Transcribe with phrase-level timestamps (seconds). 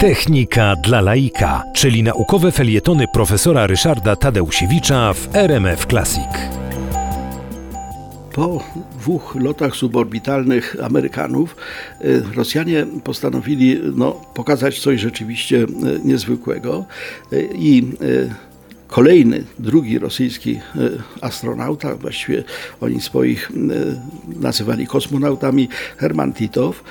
[0.00, 6.28] Technika dla laika, czyli naukowe felietony profesora Ryszarda Tadeusiewicza w RMF Classic.
[8.34, 8.64] Po
[9.00, 11.56] dwóch lotach suborbitalnych Amerykanów
[12.04, 15.66] y, Rosjanie postanowili no, pokazać coś rzeczywiście y,
[16.04, 16.84] niezwykłego
[17.32, 17.82] y, i
[18.92, 20.60] kolejny, drugi rosyjski
[21.20, 22.44] astronauta, właściwie
[22.80, 23.52] oni swoich
[24.40, 26.84] nazywali kosmonautami, Herman Titow,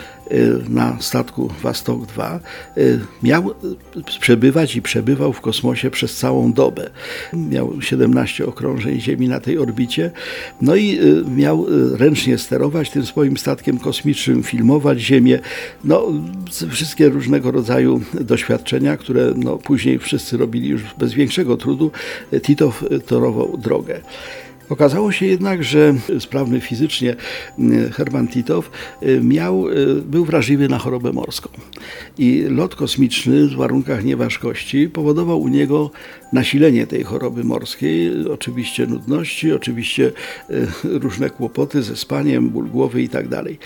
[0.69, 2.39] na statku Wastok 2
[3.23, 3.53] miał
[4.19, 6.89] przebywać i przebywał w kosmosie przez całą dobę.
[7.33, 10.11] Miał 17 okrążeń Ziemi na tej orbicie,
[10.61, 10.99] no i
[11.35, 11.65] miał
[11.97, 15.39] ręcznie sterować tym swoim statkiem kosmicznym, filmować Ziemię,
[15.83, 16.07] no
[16.69, 21.90] wszystkie różnego rodzaju doświadczenia, które no, później wszyscy robili już bez większego trudu.
[22.41, 24.01] Titow torował drogę.
[24.71, 27.15] Okazało się jednak, że sprawny fizycznie
[27.59, 28.71] mm, Herman Titow
[29.03, 31.49] y, miał, y, był wrażliwy na chorobę morską.
[32.17, 35.91] I lot kosmiczny w warunkach nieważkości powodował u niego
[36.33, 40.11] nasilenie tej choroby morskiej, oczywiście nudności, oczywiście
[40.49, 43.59] y, różne kłopoty ze spaniem, ból głowy i tak dalej.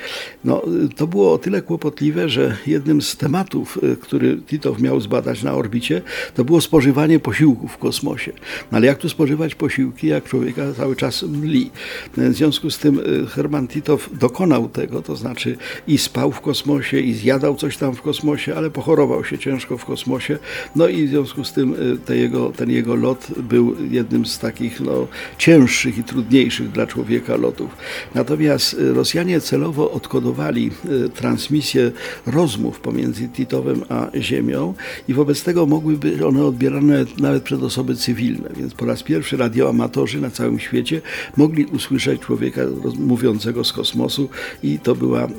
[0.44, 0.62] No,
[0.96, 6.02] to było o tyle kłopotliwe, że jednym z tematów, który Titow miał zbadać na orbicie,
[6.36, 8.32] to było spożywanie posiłków w kosmosie.
[8.72, 11.72] No, ale jak tu spożywać posiłki, jak człowieka cały cały czas mli.
[12.18, 17.00] W związku z tym y, Herman Titow dokonał tego, to znaczy i spał w kosmosie,
[17.00, 20.38] i zjadał coś tam w kosmosie, ale pochorował się ciężko w kosmosie.
[20.76, 24.40] No i w związku z tym y, te jego, ten jego lot był jednym z
[24.40, 27.78] takich no, cięższych i trudniejszych dla człowieka lotów.
[28.16, 30.72] Natomiast y, Rosjanie celowo odkodowali
[31.14, 31.92] transmisję
[32.26, 34.74] rozmów pomiędzy Titowem a Ziemią
[35.08, 38.50] i wobec tego mogły być one odbierane nawet przez osoby cywilne.
[38.58, 41.02] Więc po raz pierwszy radioamatorzy na całym świecie świecie,
[41.38, 42.62] mogli usłyszeć człowieka
[43.00, 44.30] mówiącego z kosmosu
[44.64, 45.30] i to była e,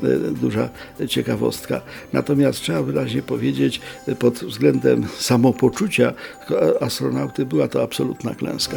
[0.40, 0.68] duża
[1.08, 1.80] ciekawostka.
[2.12, 6.12] Natomiast trzeba wyraźnie powiedzieć, e, pod względem samopoczucia
[6.80, 8.76] astronauty była to absolutna klęska.